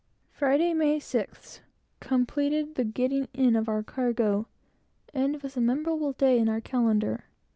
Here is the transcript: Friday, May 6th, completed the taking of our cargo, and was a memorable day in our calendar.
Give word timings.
Friday, 0.31 0.73
May 0.73 0.99
6th, 0.99 1.59
completed 1.99 2.73
the 2.73 2.83
taking 2.83 3.55
of 3.55 3.69
our 3.69 3.83
cargo, 3.83 4.47
and 5.13 5.39
was 5.43 5.55
a 5.55 5.61
memorable 5.61 6.13
day 6.13 6.39
in 6.39 6.49
our 6.49 6.59
calendar. 6.59 7.25